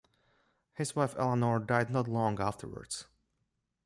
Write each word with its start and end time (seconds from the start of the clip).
His 0.73 0.95
wife 0.95 1.13
Eleanor 1.19 1.59
died 1.59 1.91
not 1.91 2.07
long 2.07 2.41
afterwards. 2.41 3.05